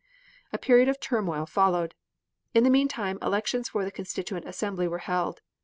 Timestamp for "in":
2.55-2.63